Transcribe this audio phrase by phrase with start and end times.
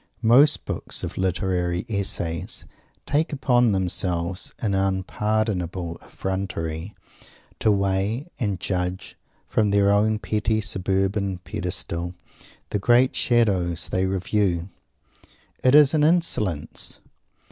[0.23, 1.51] Most books of critical
[1.87, 2.65] essays
[3.05, 6.95] take upon themselves, in unpardonable effrontery,
[7.59, 9.15] to weigh and judge,
[9.47, 12.15] from their own petty suburban pedestal,
[12.71, 14.69] the great Shadows they review.
[15.63, 16.99] It is an insolence!